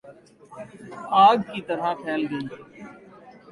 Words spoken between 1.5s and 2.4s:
کی طرح پھیل